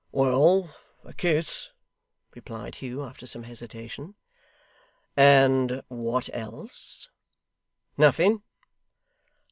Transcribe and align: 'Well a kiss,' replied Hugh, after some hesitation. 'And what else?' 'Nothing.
'Well 0.11 0.75
a 1.03 1.13
kiss,' 1.13 1.69
replied 2.33 2.73
Hugh, 2.73 3.03
after 3.03 3.27
some 3.27 3.43
hesitation. 3.43 4.15
'And 5.15 5.83
what 5.89 6.27
else?' 6.33 7.07
'Nothing. 7.99 8.41